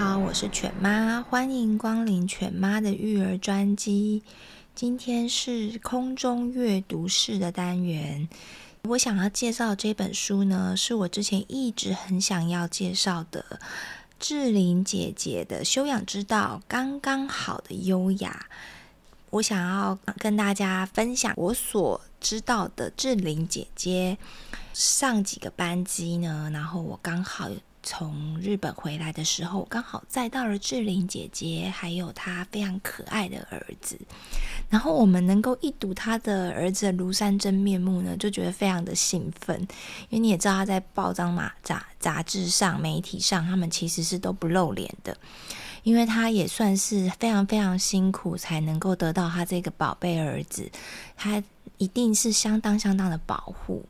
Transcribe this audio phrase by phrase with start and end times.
[0.00, 4.22] 好，我是犬妈，欢迎光临犬妈的育儿专机。
[4.74, 8.26] 今天是空中阅读室的单元。
[8.84, 13.60] 我想要介绍这本书呢，是我之前一直很想要介绍的
[14.18, 18.46] 志玲姐姐的《修养之道：刚刚好的优雅》。
[19.28, 24.16] 我想要跟大家分享我所知道的志玲姐姐
[24.72, 27.50] 上几个班机呢，然后我刚好。
[27.82, 33.98] 从日本回来的时候，刚好载到了志玲姐姐，还有她非常可爱的儿子。
[34.68, 39.58] 然后我们能够一睹她的儿子庐山真面目呢，就觉得非常的兴奋。
[40.10, 45.16] 因为你也知道，他在报章嘛、杂杂志上、媒体上，他们其实是都不露脸的，
[45.82, 50.70] 因为他也算是非常非常辛苦才能够得到他这个宝贝儿子，
[51.16, 51.42] 他
[51.78, 53.84] 一定是相当相当的保护。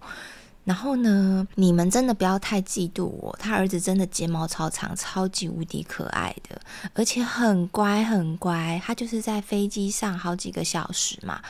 [0.71, 3.37] 然后呢，你们真的不要太嫉妒我。
[3.41, 6.61] 他儿子真的睫毛超长，超级无敌可爱的，
[6.95, 8.81] 而且很乖很乖。
[8.85, 11.43] 他就是在飞机上好几个小时嘛，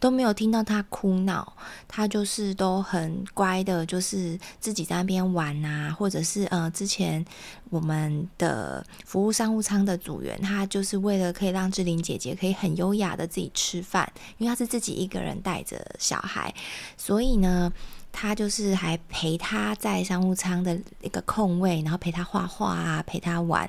[0.00, 1.52] 都没有听到他哭闹，
[1.86, 7.24] 他就是都很乖的，就是自己在那边玩啊，或者是呃，之前
[7.70, 16.52] 我们的服务商务舱的组员，他就是为了可以让志玲姐姐可以很优雅的自己吃饭，因为他是自己一个人带着小孩，
[16.96, 17.72] 所以呢。
[18.16, 23.68] 他就是还陪他在商务舱的一个空位，然后陪他画画啊，陪他玩，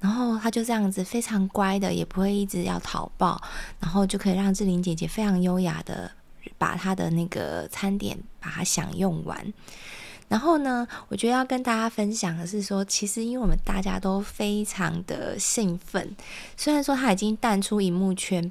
[0.00, 3.40] 然后他就这样子非常乖的，也不会一直要讨抱，
[3.78, 6.10] 然后就可以让志玲姐姐非常优雅的
[6.58, 9.54] 把他的那个餐点把它享用完。
[10.26, 16.16] 然后呢，我觉得要跟大家分享的是说，其实因为我们大家都非常的兴奋，
[16.56, 18.50] 虽然说他已经淡出荧幕圈。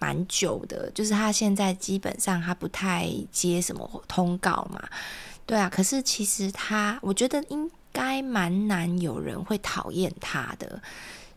[0.00, 4.82] 蛮久的，就是他现在基本上他不太接什么通告嘛，
[5.44, 5.68] 对啊。
[5.68, 10.80] 可是其实他，我觉得应该蛮难有人会讨厌他的。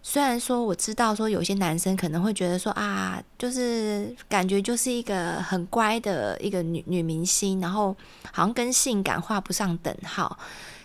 [0.01, 7.94] 虽然说我知道说有些男生可能会觉得说啊，就是感觉就是一个很乖的一个女女明星，然后
[8.31, 10.40] 好像跟性感画不上等号。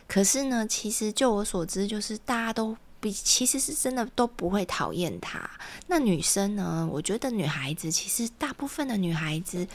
[0.08, 2.76] 可是呢，其实就我所知，就是大家都。
[3.00, 5.48] 比其实是真的都不会讨厌他。
[5.86, 6.88] 那女生呢？
[6.90, 9.66] 我觉得女孩子其实大部分的女孩子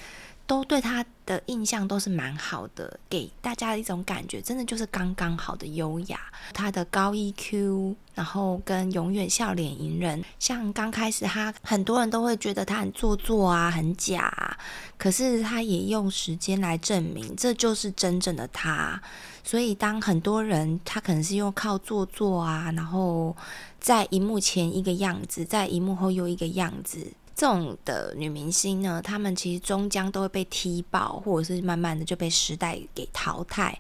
[0.45, 6.19] 都对他的印象都是蛮好的，给大家的一种感觉，真的就是刚刚好的优雅。
[6.53, 10.23] 他的高 EQ，然后跟永远笑脸迎人。
[10.37, 14.57] 像刚开始他很多人都会觉得他很做作啊，很假，
[14.97, 19.01] 可是他也用时间来证明，这就是真正的他。
[19.43, 23.35] 所以，当很多人他可能是用靠做作啊，然后
[23.79, 33.77] 在荧幕前一个样子，在荧幕后又一个样子，这种的女明星呢，她们其实终将都会被踢爆，或者是慢慢的就被时代给淘汰。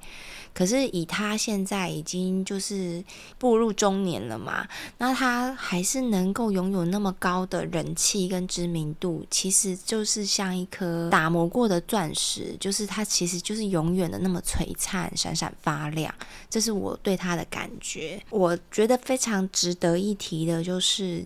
[0.53, 3.03] 可是以她现在已经就是
[3.37, 16.13] 步入中年了嘛，那她还是能够拥有那么高的人气跟知名度，其实就是像一颗打磨过的钻石，就是他其实就是永远的那么璀璨、闪闪发亮。
[16.49, 18.21] 这是我对她的感觉。
[18.29, 21.25] 我觉得非常值得一提的就是。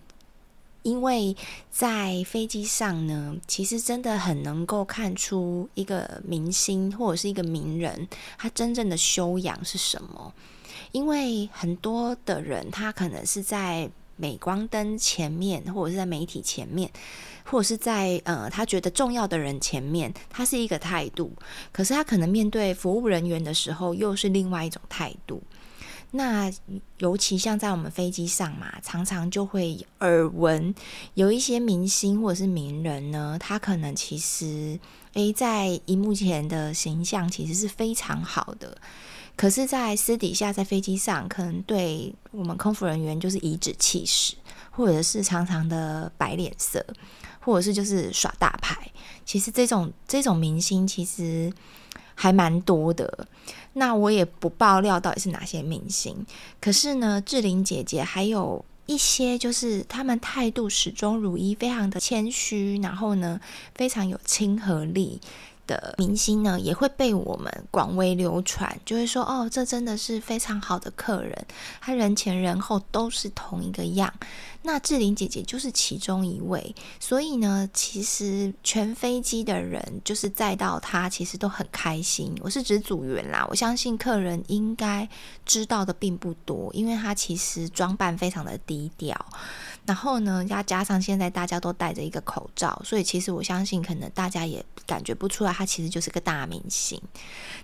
[0.87, 1.35] 因为
[1.69, 10.33] 在飞机上呢，其实真的很能够看出一个明星或者是一个名人，他真正的修养是什么。
[10.93, 16.89] 因为很多的人，他可能是在镁光灯前面，或者是在媒体前面，
[17.43, 21.33] 或者是在呃他觉得重要的人前面，他是一个态度。
[21.73, 25.43] 可是他可能面对服务人员的时候，又是另外一种态度。
[26.11, 26.51] 那
[26.99, 30.73] 尤其像在我们飞机上嘛，常常就会耳闻
[31.15, 34.79] 有一些明星或者是名人呢，他可能其实
[35.13, 38.77] 诶在荧幕前的形象其实是非常好的，
[39.35, 44.33] 可是，在私底下在飞机上，可能对我们空服人员就是颐指气使，
[44.71, 46.83] 或者是常常的摆脸色，
[47.39, 48.91] 或者是就是耍大牌。
[49.25, 51.53] 其实这种这种明星其实
[52.17, 53.27] 还蛮多的。
[53.73, 56.25] 那我也不爆料到底是哪些明星，
[56.59, 63.39] 可是呢，志玲姐姐还有一些就是他们态度始终如一，非常的谦虚，然后呢，
[63.75, 65.21] 非常有亲和力，
[65.67, 71.45] 的明星呢，也会被我们广为流传，就会说哦，这真的是非常好的客人，
[71.79, 74.11] 他人前人后都是同一个样。
[74.67, 82.35] 那志玲姐姐就是其中一位，所以呢，其实全飞机的人就是载到她，其实都很开心。
[82.41, 85.07] 我是指组员啦，我相信客人应该
[85.45, 89.17] 知道的并不多，因为她其实装扮非常的低调。
[89.85, 97.01] 然后呢，要加上现在大家都戴着一个口罩，所以其实我相信，可能大家也感觉不出来，她其实就是个大明星。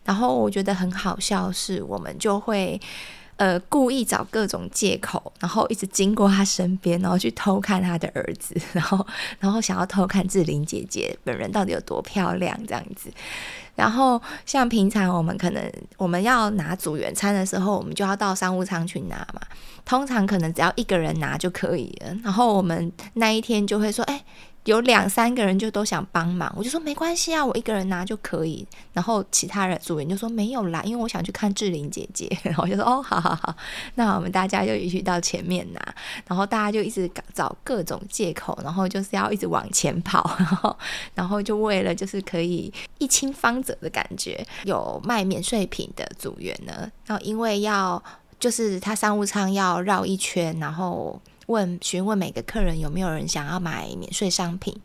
[0.05, 2.79] 然后我觉得很好笑是，我们就会。
[3.43, 9.05] 呃，故意找各种借口，然后一直经过他身边，然后去偷看他的儿子， 然后，
[9.37, 13.11] 然后想要偷看志玲姐姐本人到底有多漂亮这样子。
[13.75, 15.61] 然后，像平常我们可能
[15.97, 19.41] 我们要拿组员餐的时候，我们就要到商务舱去拿嘛。
[19.83, 22.15] 通常可能只要一个人拿就可以了。
[22.23, 24.23] 然后我们那一天就会说，哎。
[24.65, 28.65] 有两三个人就都想帮忙，我就说没关系啊，我一个人拿就可以。
[28.93, 32.29] 然后其他人组员就说没有啦，因为我想去看志玲姐姐。
[32.43, 33.55] 然后我就说哦，好好好，
[33.95, 35.95] 那我们大家就一起到前面拿。
[36.27, 40.77] 然后大家就一直找各种借口，然后就是要一直往前跑， 然后
[41.15, 44.45] 然后就为了就是可以一清方泽的感觉。
[44.63, 48.01] 有卖免税品的组员呢，然后因为要
[48.39, 51.19] 就是他商务舱要绕一圈，然后。
[51.47, 54.75] 问询问每个客人有没有人想要买免税商品，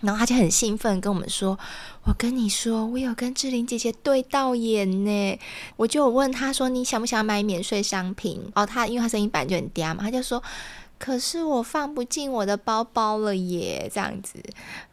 [0.00, 1.58] 然后他就很兴奋跟我们说
[2.04, 5.38] ：“我跟你说，我有跟志玲姐姐对到眼呢。”
[5.76, 10.42] 我就问他说：“你想不想买免税商品？”哦，他因为他声音本来就很嗲嘛，他就说
[10.98, 14.42] ：“可是我放不进我的包包了耶。”这样子。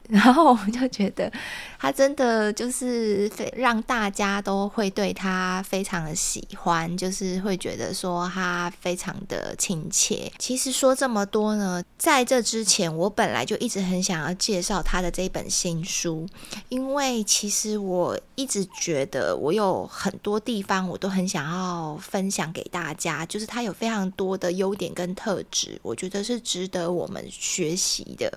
[0.07, 1.31] 然后我就觉得
[1.77, 10.31] 他真的就是让大家都会对他非常的喜欢，就是会觉得说他非常的亲切。
[10.39, 16.25] 其实说这么多呢，在这之前我本来就一直很想要介绍他的这本新书，
[16.69, 28.31] 因为其实我一直觉得我有很多地方我都很想要分享给大家，就是他有非常多的优点跟特质，我觉得是值得我们学习的。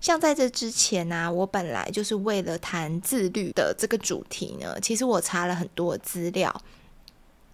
[0.00, 6.62] 像在这之前呢、我本来就是为了谈自律的这个主题呢，其实我查了很多资料，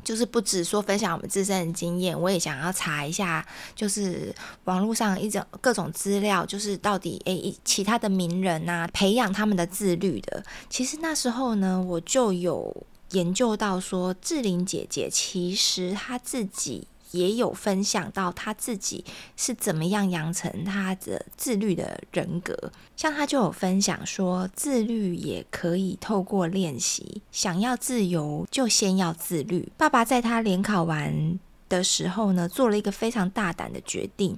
[0.05, 3.45] 就是不只说分享我们自身的经验，我也想要查一下，
[3.75, 4.33] 就是
[4.65, 10.45] 网络上一种各种资料，就是到底诶，其他的名人呐、啊，培养他们的自律的。
[10.71, 16.87] 其实那时候呢，我就有研究到说，志玲姐姐其实她自己。
[17.13, 19.05] 也有分享到他自己
[19.37, 29.71] 是怎么样养成他的自律的人格，像他就有分享说，自律也可以透过练习，想要自由就先要自律。
[29.77, 31.39] 爸爸在他联考完
[31.69, 34.37] 的时候呢，做了一个非常大胆的决定，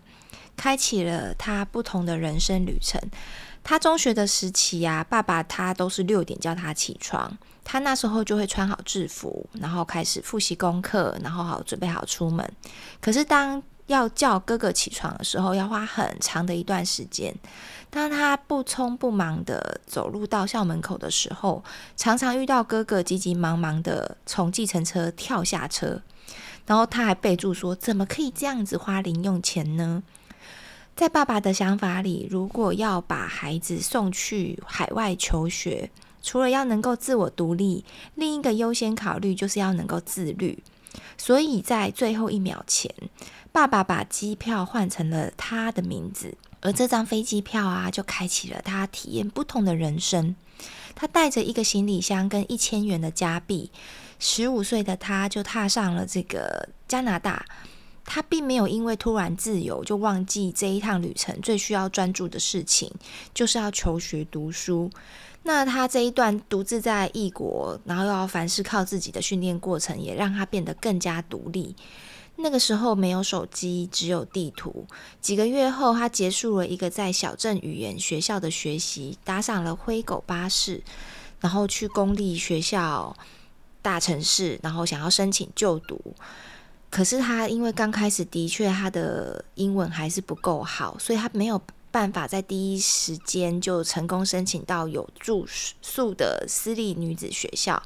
[0.56, 3.00] 开启了他不同的人生旅程。
[3.64, 7.36] 他中学的时期、啊，爸爸他都是六点叫他起床。
[7.70, 12.50] 他那时候就会穿好制服，然后开始复习功课，然后好准备好出门。
[12.98, 17.34] 可是当要叫哥哥起床的时候，要花很长的一段时间。
[17.90, 21.62] 当他不匆不忙地走路到校门口的时候，
[21.94, 26.00] 常常遇到哥哥急急忙忙地从计程车跳下车，
[26.64, 30.02] 然后他还备注说：“怎么可以这样子花零用钱呢？”
[30.96, 35.90] 在爸爸的想法里，如果要把孩子送去海外求学，
[36.28, 40.62] 除了要能够自我独立，另一个优先考虑就是要能够自律。
[41.16, 42.94] 所以在最后一秒前，
[43.50, 50.36] 爸爸把机票换成了他的名字，而这张飞机票啊，就开启了他体验不同的人生。
[50.94, 53.70] 他带着一个行李箱跟一千元的加币，
[54.18, 57.46] 十五岁的他就踏上了这个加拿大。
[58.04, 62.92] 他并没有因为突然自由就忘记这一趟旅程最需要专注的事情，
[63.32, 64.90] 就是要求学读书。
[65.44, 71.74] 那他这一段独自在异国，然后又要凡事靠自己的训练过程，也让他变得更加独立。
[72.36, 74.86] 那个时候没有手机，只有地图。
[75.20, 80.82] 几个月后，他结束了一个在小镇语言学校的学习，搭上了灰狗巴士，
[81.40, 83.16] 然后去公立学校
[83.80, 85.98] 大城市，然后想要申请就读。
[86.90, 91.60] 可是他因为刚开始的确他的英文还是不够好，所以他没有。
[91.90, 95.46] 办法在第一时间就成功申请到有住
[95.82, 97.82] 宿的私立女子学校，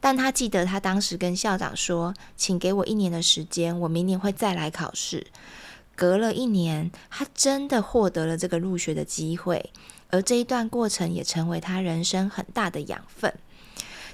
[0.00, 5.26] 但他记得他当时跟校长说：“请给我一年的时间，我明年会再来考试。”
[5.94, 9.70] 隔了一年，他真的获得了这个入学的机会，
[10.08, 13.32] 而这一段过程也成为他人生很大的养分。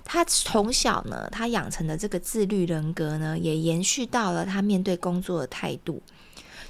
[0.05, 6.03] 他从小呢，他养成的这个自律人格呢，也延续到了他面对工作的态度。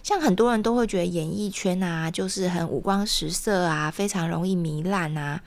[0.08, 5.42] 像很多人都会觉得演艺圈啊，就是很五光十色啊，非常容易糜烂啊。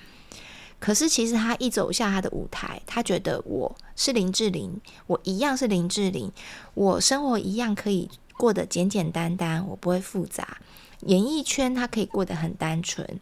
[0.77, 6.32] 可是其实他一走下他的舞台，他觉得我是林志玲，我一样是林志玲，
[6.75, 10.60] 我生活一样可以过得简简单单，我不会复杂。
[11.08, 13.20] 演艺圈他可以过得很单纯，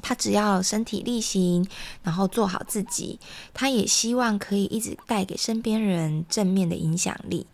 [0.00, 1.68] 他只要身体力行，
[2.02, 3.20] 然后做好自己，
[3.52, 7.46] 他也希望可以一直带给身边人正面的影响力。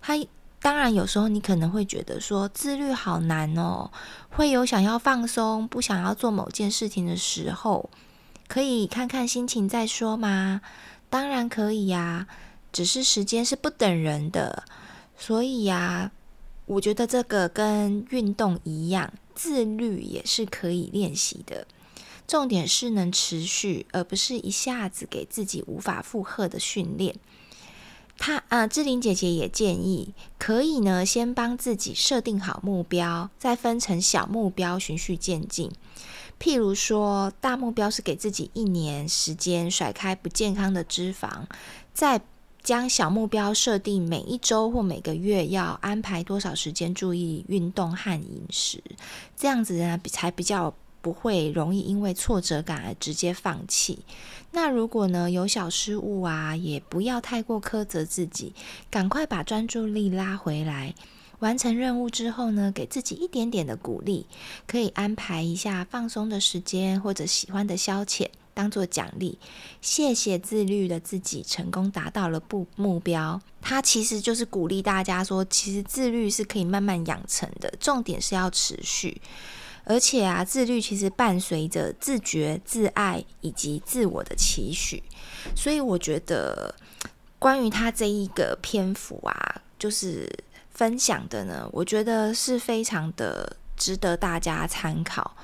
[0.00, 0.16] 他
[0.66, 3.92] 当然有时候你可能会觉得说自律好难哦，
[4.30, 7.88] 会有想要放松、不想要做某件事情的时候，
[8.48, 10.60] 可以看看心情再说吗？
[11.08, 12.26] 当然可以呀，
[12.72, 14.64] 只是时间是不等人的，
[15.16, 16.10] 所以呀。
[16.64, 21.64] 我觉得这个跟运动一样，自律也是可以练习的。
[22.26, 27.14] 重点是能持续，而不是一下子给自己无法负荷的训练。
[28.18, 35.70] 她啊，志玲姐姐也建议，可以呢，先帮自己设定好目标，再分成小目标，循序渐进。
[36.40, 41.44] 譬如说，大目标是给自己一年时间甩开不健康的脂肪，
[41.92, 42.20] 再。
[42.62, 48.82] 将小目标设定每一周或每个月要安排多少时间注意运动和饮食，
[49.36, 50.74] 这样子呢，才比较
[51.06, 54.00] 不会容易因为挫折感而直接放弃。
[54.50, 58.52] 那如果呢，有小失误啊，也不要太过苛责自己，
[58.90, 60.96] 赶快把专注力拉回来。
[61.38, 64.26] 完成任务之后呢，给自己一点点的鼓励，
[64.66, 68.28] 可以安排一下放松的时间或者喜欢的消遣。
[68.52, 69.38] 当做奖励，
[69.80, 73.40] 谢谢自律的自己成功达到了不目标。
[73.62, 79.20] 他其实就是鼓励大家说，其实自律是可以慢慢养成的，重点是要持续。
[79.86, 85.02] 而且啊，自律其实伴随着自觉、自爱以及自我的期许。
[85.56, 86.74] 所以我觉得，
[87.38, 90.28] 关于他这一个篇幅啊，就是
[90.70, 95.34] 分享的呢，我觉得是非常的值得大家参考。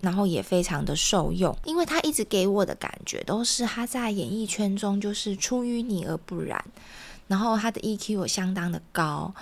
[0.00, 6.62] 然后也非常的受用，因为他一直给我的感觉都是他在演艺圈中就是出淤泥而不染，
[7.26, 9.34] 然后他的 EQ 有相当的高，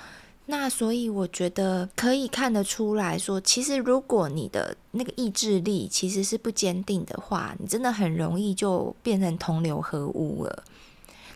[0.46, 10.64] 那所以我觉得可以看得出来说，其实如果你的那个意志力其实是不坚定的话，你真的很容易就变成同流合污了。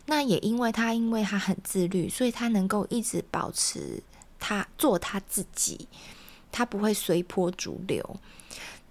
[0.07, 4.03] 那也因为他因为他很自律，所以他能够一直保持
[4.39, 5.89] 他做他自己，
[6.51, 8.17] 他不会随波逐流。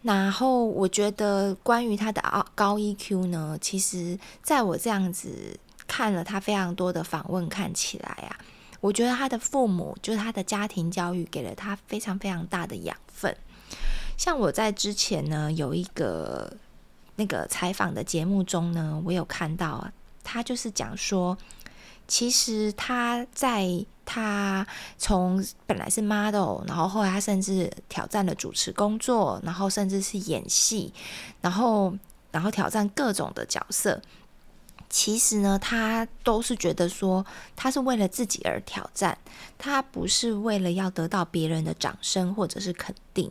[0.02, 2.22] 然后我觉得关于他的
[2.54, 8.38] 高 EQ 呢，其实在我这样子看了他非常多的访问，看起来啊，
[8.86, 13.36] 我觉得他的父母就是他的家庭教育给了他非常非常大的养分。
[14.18, 16.56] 像我在之前呢有一个
[17.16, 19.88] 那个采访的节目中呢，我有看到
[20.24, 21.38] 他就是讲说。
[22.08, 23.68] 其实他在
[24.06, 30.94] 他从本来是 model，然后后来他甚至挑战了主持工作，然后甚至是演戏，
[31.42, 31.92] 然后
[32.32, 34.00] 然后挑战各种的角色。
[34.98, 39.18] 其实呢，他都是觉得说他是为了自己而挑战，
[39.58, 43.30] 他不是为了要得到别人的掌声或者是肯定。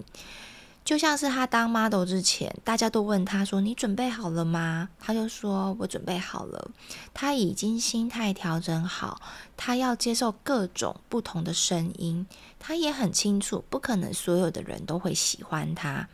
[0.85, 6.71] 就像是他当 model 之前，大家都问他说：“你准备好了吗？”他就说：“我准备好了。”
[7.15, 9.23] 他已经心态调整好，
[9.57, 12.27] 他要接受各种不同的声音。
[12.59, 16.07] 他也很清楚，不可能所有的人都会喜欢他。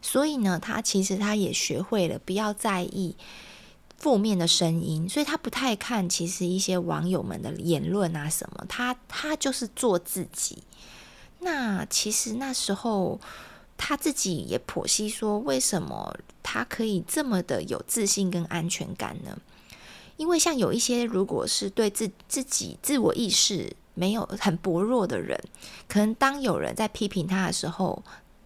[0.00, 3.14] 所以呢，他其实他也学会了不要在意
[3.96, 8.64] 负面的声音，所以他不太看其实一些网友们的言论啊什么。
[8.68, 10.62] 他他就是做自己。
[11.40, 13.20] 那其实那时候。
[13.76, 19.36] 他自己也剖析说，为什么他可以这么的有自信跟安全感呢？
[20.16, 25.38] 因为像有一些如果是对自自己自我意识没有很薄弱的人，
[25.88, 28.04] 可能当有人在批评他的时候，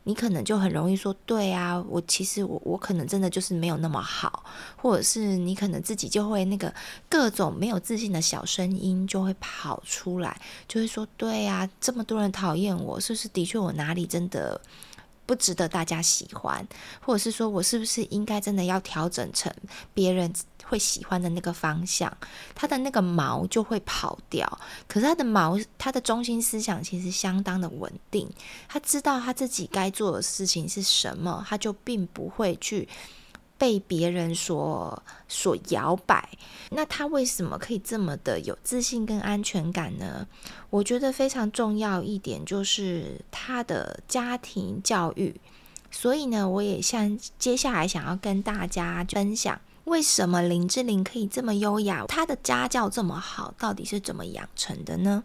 [0.08, 4.42] 你可能就很容易说：“对啊，我其实我我可能真的就是没有那么好。”
[4.74, 6.72] 或者是你可能自己就会那个
[7.10, 14.58] 各种没有自信的小声音就会跑出来，就会说：“对啊，这么多人讨厌我，是不是的确我哪里真的？”
[15.28, 16.66] 不值得大家喜欢，
[17.02, 19.52] 或者是说我是不是应该真的要调整成
[19.92, 20.32] 别人
[20.64, 22.10] 会喜欢的那个方向？
[22.54, 24.58] 他的那个毛就会跑掉。
[24.88, 28.26] 可是他的毛，他的中心思想其实相当的稳定。
[28.68, 32.88] 他知道他自己该做的事情是什么，他就并不会去。
[33.58, 36.28] 被别人所所摇摆，
[36.70, 40.26] 那他为什么可以这么的有自信跟安全感呢？
[40.70, 45.38] 我觉得非常重要一点就是他的家庭教育。
[45.90, 55.24] 所以呢，我也像接下来想要跟大家分享，为什么林志玲可以这么优雅，她的家教这么好，到底是怎么养成的呢？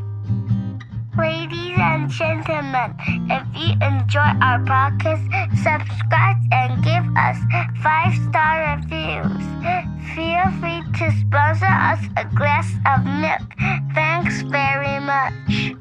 [1.16, 2.94] Ladies and gentlemen,
[3.30, 5.24] if you enjoy our podcast,
[5.56, 7.38] subscribe and give us
[7.82, 9.42] five star reviews.
[10.14, 13.40] Feel free to sponsor us a glass of milk.
[13.94, 15.76] Thanks very much.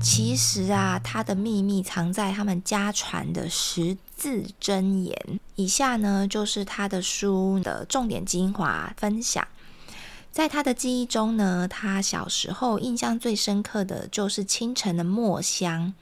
[0.00, 5.14] 其实啊，它的秘密藏在他们家传的十字真言。
[5.56, 9.46] 以下呢，就是他的书的重点精华分享。
[10.33, 15.93] 在他的记忆中呢，他小时候印象最深刻的就是清晨的墨香，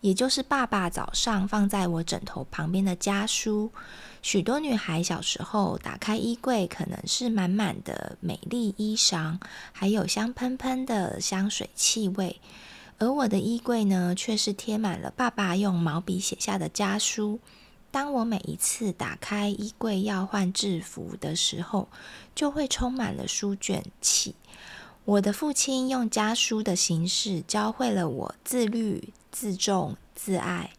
[0.00, 3.70] 也就是爸爸早上放在我枕头旁边的家书。
[4.22, 9.38] 许多女孩小时候打开衣柜，可能是满满的美丽衣裳，
[9.70, 12.40] 还有香喷喷的香水气味，
[12.98, 17.38] 而我的衣柜呢，却是贴满了爸爸用毛笔写下的家书。
[17.96, 21.88] 当我每一次打开衣柜要换制服的时候，
[22.34, 24.34] 就会充满了书卷气。
[25.06, 30.72] 我的父亲用家书的形式教会了我自律、自重、自爱，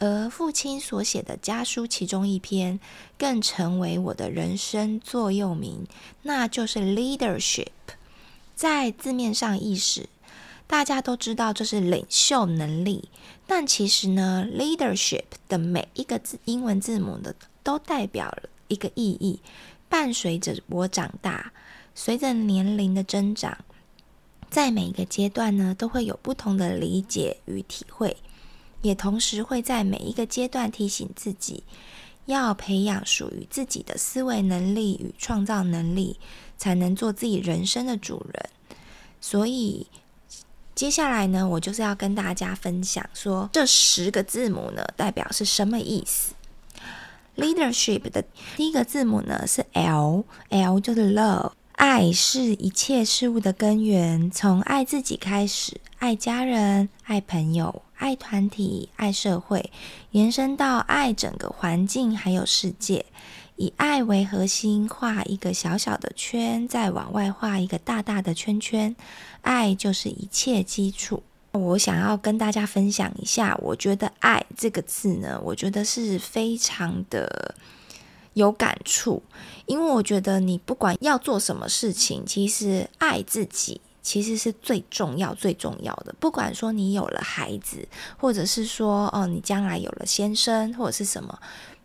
[0.00, 2.80] 而父亲所写的家书其中一篇
[3.16, 5.86] 更成为我的人生座右铭，
[6.22, 7.68] 那就是 leadership。
[8.56, 10.08] 在字面上意思，
[10.66, 13.08] 大家都知道这是领袖能力。
[13.46, 19.40] 但其实呢，leadership 的每一个字英文字母的都代表了一个意义。
[19.86, 21.52] 伴随着我长大，
[21.94, 23.56] 随着年龄的增长，
[24.50, 28.16] 在每一个阶段呢，都会有不同的理解与体会，
[28.82, 31.62] 也同时会在每一个阶段提醒自己，
[32.24, 36.18] 要培养属于自己的思维能力与创造能力，
[36.56, 38.50] 才能做自己人生的主人。
[39.20, 39.86] 所以。
[40.74, 46.34] 接下来呢，我就是要跟大家分享说，这十个字母呢，代表是什么意思。
[47.36, 48.24] Leadership 的
[48.56, 59.70] 第一个字母呢是 L，L 就是 Love，爱是一切事物的根源，从爱自己开始，爱家人，爱朋友，爱团体，爱社会，
[60.10, 63.06] 延伸到爱整个环境还有世界。
[63.56, 68.96] 以爱为核心，画一个小小的圈，再往外画一个大大的圈圈。
[69.42, 71.22] 爱就是一切基础。
[71.52, 77.54] 我想要跟大家分享一下，我觉得“爱”这个字呢，我觉得是非常的
[78.32, 79.22] 有感触，
[79.66, 86.14] 因为我觉得你不管要做什么事情，其实爱自己其实是最重要、最重要的。
[86.20, 87.88] 不管说你有了孩子，
[88.18, 91.36] 或者是说哦，你将来有了先生，或者是什么。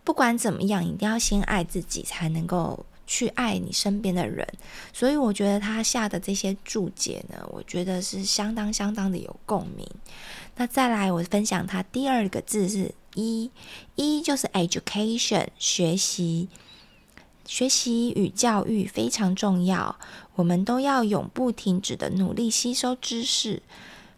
[0.03, 4.47] 不管怎么样，一定要先爱自己，才能够去爱你身边的人。
[4.91, 9.87] 所以我觉得他下的这些注解呢，我觉得是相当相当的有共鸣。
[10.55, 13.49] 那再来，我分享他第二个字是一”，
[13.95, 16.49] 一就是 education，学习，
[17.49, 19.97] 学习与教育非常重要，
[20.35, 23.63] 我们都要永不停止的努力吸收知识。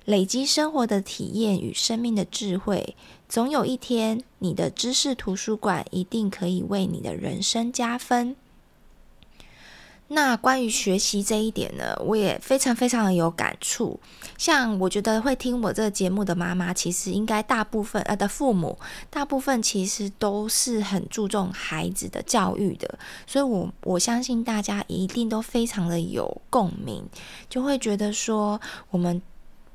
[0.03, 2.97] 累积生活的体验与生命的智慧，
[3.29, 8.35] 总有一天，你的知识图书馆一定可以为你的人生加分。
[10.13, 13.99] 那关于学习这一点呢，我也非常非常的有感触。
[14.37, 18.77] 像我觉得会听我这个节目的妈妈，其实应该大部分呃的父母，
[19.09, 27.07] 大部分其实都是很注重孩子的教育的，所以我我相信大家一定都非常的有共鸣，
[27.49, 29.21] 就会觉得说我们。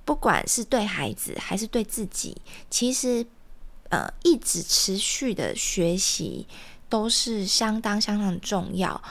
[0.04, 3.26] 不管是对孩子还是对自己，其实，
[3.88, 6.46] 呃，一直持续的学习
[6.88, 9.02] 都是相当相当重要。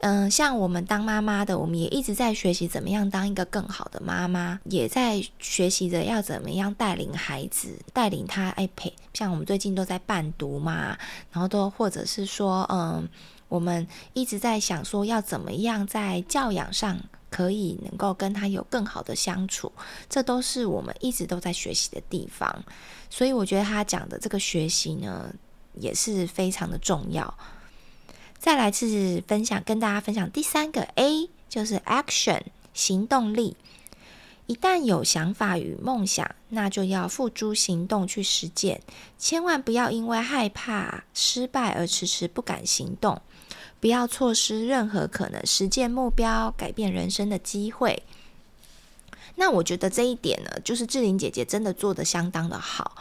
[0.00, 8.92] 嗯、像我们当妈妈的，我们也一直在学习怎么样当一个更好的妈妈，也在学习着要怎么样带领孩子，带领他哎陪。
[9.14, 10.98] 像我们最近都在伴读嘛，
[11.30, 13.08] 然后都或者是说，嗯、
[13.48, 16.98] 我们一直在想说要怎么样在教养上。
[17.30, 19.70] 可以能够跟他有更好的相处，
[20.08, 22.64] 这都是我们一直都在学习的地方。
[23.08, 25.32] 所以我觉得他讲的这个学习呢，
[25.74, 27.32] 也是非常的重要。
[28.40, 32.40] 再来次分享，跟大家分享第三个 A，就是 Action，
[32.72, 33.54] 行动力。
[34.46, 38.80] 一旦有想法与梦想，那就要付诸行动去实践，
[39.18, 43.20] 千万不要因为害怕失败而迟迟不敢行动。
[43.78, 48.02] 不要错失任何可能实现目标、改变人生的机会。
[49.40, 52.94] 那我觉得这一点呢，就是志玲姐姐真的做得相当的好。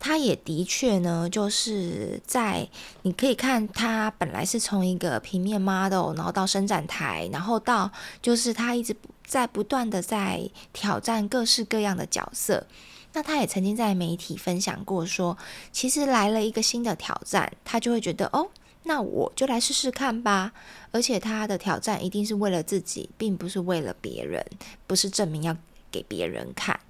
[0.00, 2.68] 她也的确呢，就是在
[3.02, 12.66] 你可以看她本来是从一个平面 model，然后到伸展台，然后到就是她一直在不断的在挑战各式各样的角色。
[13.12, 15.38] 那她也曾经在媒体分享过说，
[15.70, 18.48] 其实来了一个新的挑战，她就会觉得哦，
[18.82, 20.52] 那我就来试试看吧。
[20.90, 24.44] 而且她的挑战一定是为了自己，并不是为了别人，
[24.88, 25.56] 不是证明要。
[25.94, 26.80] 给别人看，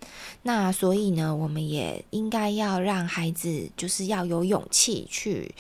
[0.45, 5.55] 那所以呢，我们也应该要让孩子，就是要有勇气去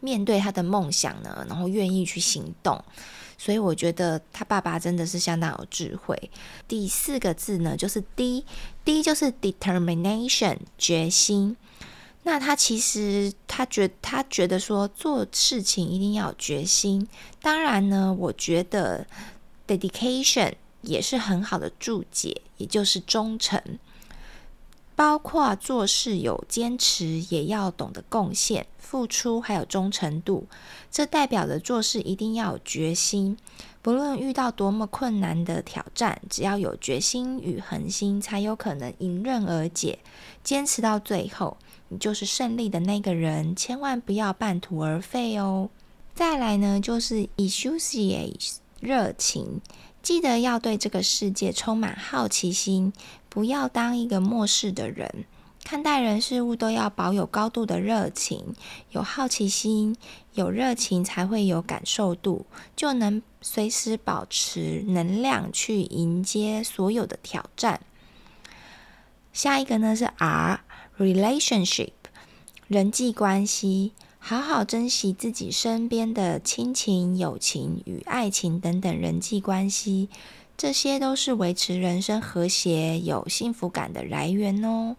[0.00, 2.82] 面对他的梦想呢，然后愿意去行动。
[3.36, 6.30] 所以我觉得他爸爸真的是相当有智慧。
[6.66, 11.54] 第四个字呢，就是 D，D 就是 determination，决心。
[12.22, 17.06] 那他其实他觉他觉得说做事情一定要有决心。
[17.42, 19.06] 当然呢，我觉得
[19.68, 20.54] dedication。
[20.86, 23.60] 也是很好的注解，也就是忠诚，
[24.94, 30.46] 包括做事有坚持，也要懂得贡献、付出，还有忠诚度。
[30.90, 33.36] 这代表着做事一定要有决心，
[33.82, 39.98] 不论遇到多么困难的挑战，只要有决心与恒心，才有可能迎刃而解。
[40.42, 41.56] 坚持到最后，
[41.88, 43.54] 你就是胜利的那个人。
[43.54, 45.68] 千万不要半途而废哦。
[46.14, 49.60] 再来呢，就是 e n t h u s i a s 热情。
[50.06, 52.92] 记得要对这个世界充满好奇心，
[53.28, 55.24] 不要当一个漠视的人。
[55.64, 58.54] 看待人事物都要保有高度的热情，
[58.92, 59.96] 有好奇心，
[60.34, 67.80] 有热情才会有感受度，就能随时保持能量去迎接所有的挑战。
[69.32, 71.90] 下一个呢是 R，relationship，
[72.68, 73.90] 人际关系。
[74.28, 80.08] 好好珍惜自己身边的亲情、友情与爱情等等人际关系，
[80.56, 84.96] 这些都是维持人生和谐、有幸福感的来源哦。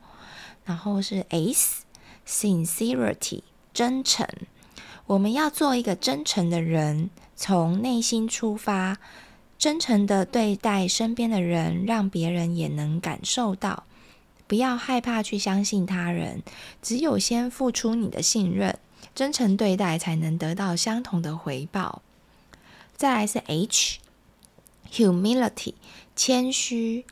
[0.63, 3.41] 然后是 S，Sincerity，
[3.73, 4.25] 真诚。
[5.07, 8.97] 我们要做一个真诚的人，从内心出发，
[9.59, 13.83] 真诚的对待身边的人，让别人也能感受到。
[14.47, 16.41] 不要害怕去相信他人，
[16.81, 18.79] 只有先付出你的信任。
[19.17, 22.03] 真诚对待，才能得到相同的回报。
[22.95, 25.73] 再来是 H，humility，
[26.15, 27.03] 谦虚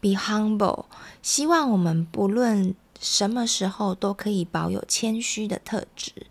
[0.00, 0.86] ，be humble。
[1.20, 6.26] 希望我们不论什么时候都可以保有谦虚的特质。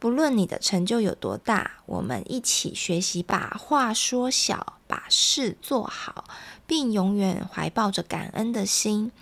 [0.00, 6.24] 不论你的成就有多大，我们一起学习把话说小，把事做好，
[6.66, 9.12] 并永远怀抱着感恩的心。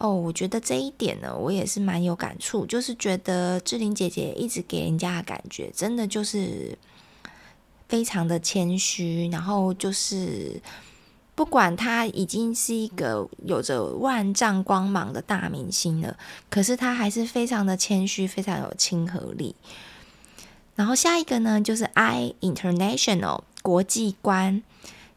[0.00, 2.64] 哦，我觉得这一点呢，我也是蛮有感触。
[2.64, 6.78] 就是觉得志玲姐姐一直给人家的感觉，真的就是
[7.86, 9.28] 非常的谦虚。
[9.28, 10.58] 然后就是
[11.34, 16.16] 不管她已经是一个有着万丈光芒的大明星了，
[16.48, 19.54] 可是她还是非常的谦虚，非常有亲和力。
[20.76, 24.62] 然后下一个呢，就是 I International 国际观，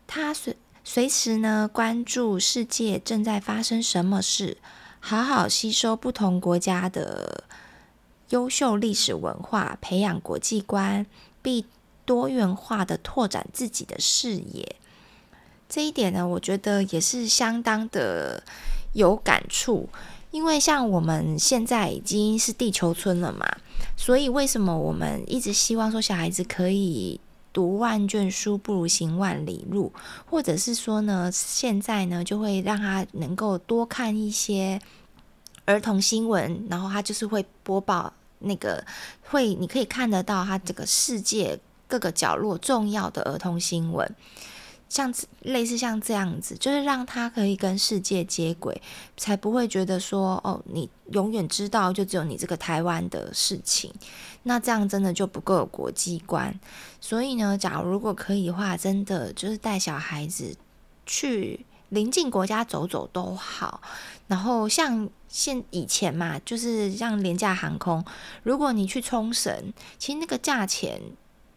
[0.05, 0.57] 她是。
[0.85, 4.57] 随时呢，关注世界正在发生什么事，
[4.99, 7.45] 好好吸收不同国家的
[8.29, 11.05] 优秀历史文化，培养国际观，
[11.41, 11.63] 并
[12.05, 14.75] 多元化的拓展自己的视野。
[15.69, 18.43] 这一点呢，我觉得也是相当的
[18.91, 19.87] 有感触，
[20.31, 23.57] 因为像我们现在已经是地球村了嘛，
[23.95, 27.19] 所以为什么我们一直希望说小孩子可以
[27.53, 29.93] 读万卷书不如行万里路，
[30.25, 34.81] 或者是说呢，现在呢就会让他能够多看一些
[35.65, 38.83] 儿童新闻，然后他就是会播报那个
[39.21, 44.13] 会，你可以看得到他这个世界各个角落重要的儿童新闻。
[44.93, 48.79] 像类似像这样子，就是让他可以跟世界接轨，
[49.17, 53.91] 才不会觉得说哦，你永远知道就只有你这个台湾的事情，
[54.43, 56.59] 那这样真的就不够有国际观。
[57.01, 60.55] 所以呢，假如如果可以的话，真的就是带小孩子
[61.07, 63.81] 去邻近国家走走都好。
[64.27, 68.05] 然后像现以前嘛，就是像廉价航空，
[68.43, 71.01] 如果你去冲绳，其实那个价钱。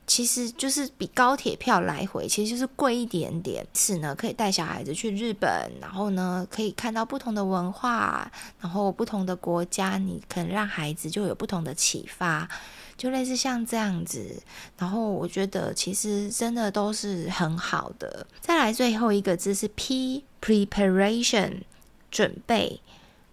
[0.07, 3.67] 其实就是比高铁票来回，其实就是贵一点点。
[3.75, 12.49] 是呢，可以带小孩子去日本，然后呢，可以看到不同的文化，然后不同的国家，你可能让孩子就有不同的启发，
[12.97, 14.41] 就类似像这样子。
[14.79, 18.27] 然后我觉得其实真的都是很好的。
[18.41, 21.63] 再来最后一个字是 P，Preparation，
[22.11, 22.81] 准备。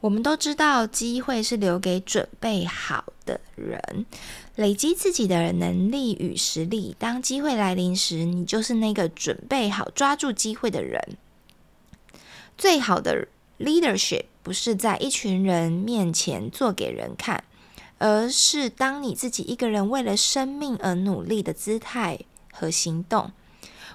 [0.04, 4.06] 我们都知道，机会是留给准备好的人。
[4.58, 11.02] 累积自己的能力与实力，当机会来临时，你就是那个准备好抓住机会的人。
[12.58, 17.46] 最好的 leadership 不是在一群人面前做给人看，
[17.98, 22.20] 而是当你自己一个人为了生命而努力的姿态
[22.52, 23.32] 和行动。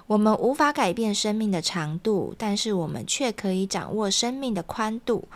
[0.07, 5.27] 我们无法改变生命的长度，但是我们却可以掌握生命的宽度。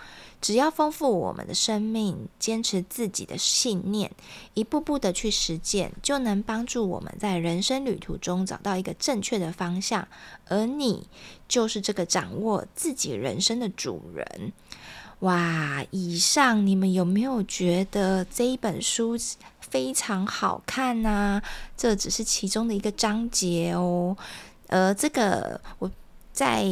[0.44, 4.12] 只要丰富我们的生命，坚持自己的信念，
[4.56, 10.06] 一步步的去实践，就能帮助我们在人生旅途中找到一个正确的方向。
[10.50, 11.08] 而你
[11.48, 14.52] 就是这个掌握自己人生的主人。
[15.20, 15.82] 哇！
[15.92, 19.16] 以上你们有没有觉得这一本书
[19.62, 21.42] 非常好看呢？
[21.78, 24.18] 这只是其中的一个章节哦。
[24.68, 25.90] 呃，这个我
[26.34, 26.66] 在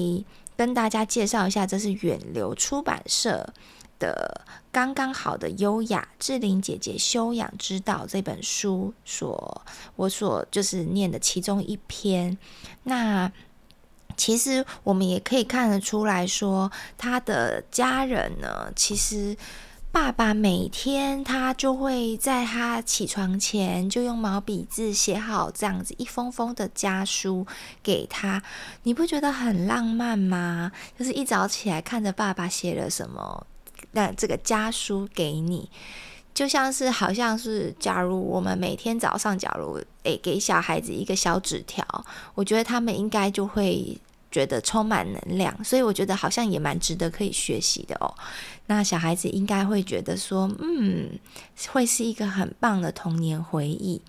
[0.61, 3.51] 跟大家介绍一下，这是远流出版社
[3.97, 9.63] 的《刚刚好的优雅：志玲姐姐修养之道》这本书所
[9.95, 12.37] 我所就是念的其中一篇。
[12.83, 13.31] 那
[14.15, 19.35] 其实我们也可以看得出来说，他的家人呢，其实。
[19.91, 27.45] 爸爸每天他就会在他起床前就用毛笔字写好这样子一封封的家书
[27.83, 28.41] 给他，
[28.83, 30.71] 你不觉得很浪漫吗？
[30.97, 33.45] 就是一早起来看着爸爸写了什么，
[33.91, 35.69] 那这个家书给你，
[36.33, 41.85] 就像是好像是假如我们每天早上假如诶给小孩子一个小纸条，
[42.33, 43.97] 我觉得他们应该就会。
[44.31, 48.13] 觉得充满能量，所以我觉得好像也蛮值得可以学习的哦。
[48.67, 51.09] 那小孩子应该会觉得说，嗯，
[51.69, 54.01] 会是一个很棒的童年回忆。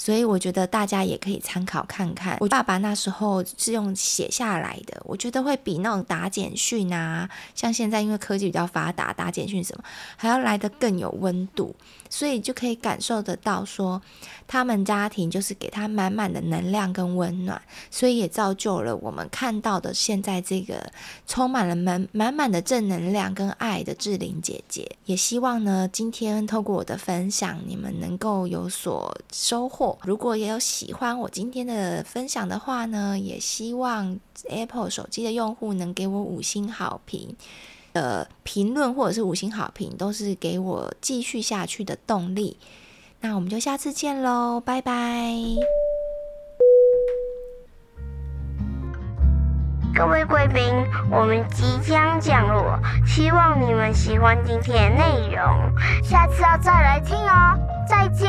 [0.00, 2.36] 所以我觉得大家也可以参考看看。
[2.38, 9.82] 我爸爸那时候是用写下来的，我觉得会比那种打简讯啊，像现在因为科技比较发达，打简讯什么
[10.16, 11.74] 还要来得更有温度。
[12.10, 14.00] 所以就可以感受得到说，
[14.46, 20.90] 他们家庭就是给他满满的能量跟温暖，所以也造就了我们看到的现在这个
[21.26, 24.90] 充满了满满满的正能量跟爱的志玲姐姐。
[25.04, 29.98] 也希望呢，今天透过我的分享，你们能够有所收获。
[30.02, 34.18] 如果也有喜欢我今天的分享的话呢，也希望
[34.48, 37.36] Apple 手机的用户能给我五星好评。
[37.98, 42.56] 的评论或者是五星好评，都是给我继续下去的动力。
[43.20, 45.34] 那我们就下次见喽，拜拜！
[49.92, 50.62] 各位贵宾，
[51.10, 55.44] 我们即将降落，希望你们喜欢今天的内容，
[56.04, 57.58] 下次要再来听哦。
[57.88, 58.28] 再见